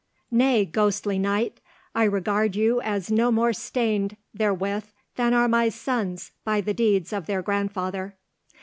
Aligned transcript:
"Nay, 0.31 0.65
ghostly 0.65 1.19
knight, 1.19 1.59
I 1.93 2.05
regard 2.05 2.55
you 2.55 2.81
as 2.81 3.11
no 3.11 3.31
more 3.31 3.53
stained 3.53 4.17
therewith 4.33 4.85
than 5.15 5.31
are 5.35 5.47
my 5.47 5.69
sons 5.69 6.31
by 6.43 6.59
the 6.59 6.73
deeds 6.73 7.13
of 7.13 7.27
their 7.27 7.43
grandfather." 7.43 8.15